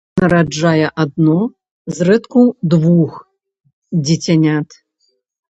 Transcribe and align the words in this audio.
Нараджае 0.19 0.87
адно, 1.03 1.35
зрэдку 1.97 2.41
двух 2.73 3.11
дзіцянят. 4.09 4.69